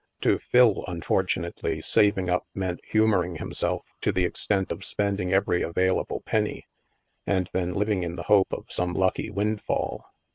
To 0.21 0.39
Phil, 0.39 0.83
unfortunately," 0.87 1.79
saving 1.93 2.27
up" 2.27 2.47
meant 2.55 2.79
hu 2.89 3.05
moring 3.05 3.35
himself 3.35 3.83
to 4.01 4.11
the 4.11 4.25
extent 4.25 4.71
of 4.71 4.83
spending 4.83 5.31
every 5.31 5.61
avail 5.61 5.99
able 5.99 6.21
penny, 6.21 6.65
and 7.27 7.47
then 7.53 7.75
living 7.75 8.01
in 8.01 8.15
the 8.15 8.23
hope 8.23 8.51
of 8.51 8.65
some 8.67 8.95
lucky 8.95 9.29
windfall. 9.29 10.05